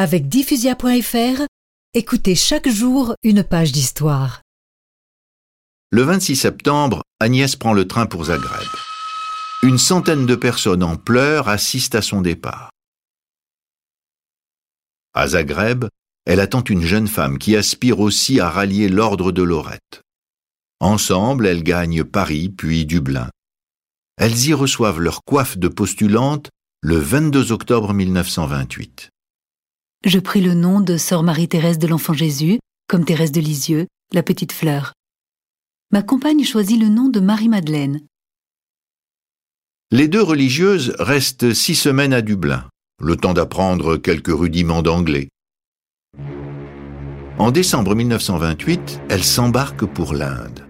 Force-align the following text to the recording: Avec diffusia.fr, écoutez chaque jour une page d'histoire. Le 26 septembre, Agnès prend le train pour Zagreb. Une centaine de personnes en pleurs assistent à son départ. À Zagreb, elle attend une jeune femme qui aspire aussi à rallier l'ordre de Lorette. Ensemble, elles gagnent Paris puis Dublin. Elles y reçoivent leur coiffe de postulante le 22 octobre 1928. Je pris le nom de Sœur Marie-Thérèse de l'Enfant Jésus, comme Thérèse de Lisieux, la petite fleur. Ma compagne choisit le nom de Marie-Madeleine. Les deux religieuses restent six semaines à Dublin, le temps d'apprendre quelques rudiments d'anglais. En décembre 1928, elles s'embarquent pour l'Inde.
Avec 0.00 0.28
diffusia.fr, 0.28 1.42
écoutez 1.92 2.36
chaque 2.36 2.68
jour 2.68 3.16
une 3.24 3.42
page 3.42 3.72
d'histoire. 3.72 4.42
Le 5.90 6.02
26 6.02 6.36
septembre, 6.36 7.02
Agnès 7.18 7.56
prend 7.56 7.72
le 7.72 7.88
train 7.88 8.06
pour 8.06 8.26
Zagreb. 8.26 8.68
Une 9.64 9.76
centaine 9.76 10.24
de 10.24 10.36
personnes 10.36 10.84
en 10.84 10.94
pleurs 10.94 11.48
assistent 11.48 11.96
à 11.96 12.02
son 12.02 12.20
départ. 12.20 12.70
À 15.14 15.26
Zagreb, 15.26 15.86
elle 16.26 16.38
attend 16.38 16.62
une 16.62 16.82
jeune 16.82 17.08
femme 17.08 17.36
qui 17.36 17.56
aspire 17.56 17.98
aussi 17.98 18.38
à 18.38 18.50
rallier 18.50 18.88
l'ordre 18.88 19.32
de 19.32 19.42
Lorette. 19.42 20.02
Ensemble, 20.78 21.44
elles 21.44 21.64
gagnent 21.64 22.04
Paris 22.04 22.50
puis 22.50 22.86
Dublin. 22.86 23.30
Elles 24.16 24.46
y 24.46 24.54
reçoivent 24.54 25.00
leur 25.00 25.24
coiffe 25.24 25.58
de 25.58 25.66
postulante 25.66 26.50
le 26.82 26.98
22 26.98 27.50
octobre 27.50 27.92
1928. 27.92 29.10
Je 30.08 30.20
pris 30.20 30.40
le 30.40 30.54
nom 30.54 30.80
de 30.80 30.96
Sœur 30.96 31.22
Marie-Thérèse 31.22 31.76
de 31.76 31.86
l'Enfant 31.86 32.14
Jésus, 32.14 32.60
comme 32.88 33.04
Thérèse 33.04 33.30
de 33.30 33.42
Lisieux, 33.42 33.86
la 34.14 34.22
petite 34.22 34.52
fleur. 34.52 34.94
Ma 35.92 36.00
compagne 36.00 36.44
choisit 36.44 36.80
le 36.80 36.88
nom 36.88 37.10
de 37.10 37.20
Marie-Madeleine. 37.20 38.00
Les 39.90 40.08
deux 40.08 40.22
religieuses 40.22 40.94
restent 40.98 41.52
six 41.52 41.74
semaines 41.74 42.14
à 42.14 42.22
Dublin, 42.22 42.64
le 43.02 43.16
temps 43.16 43.34
d'apprendre 43.34 43.98
quelques 43.98 44.34
rudiments 44.34 44.80
d'anglais. 44.80 45.28
En 47.36 47.50
décembre 47.50 47.94
1928, 47.94 49.02
elles 49.10 49.24
s'embarquent 49.24 49.84
pour 49.84 50.14
l'Inde. 50.14 50.67